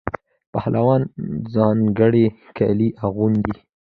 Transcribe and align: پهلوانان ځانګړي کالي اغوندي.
پهلوانان 0.53 1.01
ځانګړي 1.53 2.25
کالي 2.57 2.89
اغوندي. 3.05 3.55